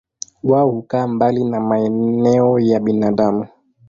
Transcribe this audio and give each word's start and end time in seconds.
Wao 0.43 0.69
hukaa 0.71 1.07
mbali 1.07 1.43
na 1.43 1.59
maeneo 1.59 2.59
ya 2.59 2.79
binadamu. 2.79 3.47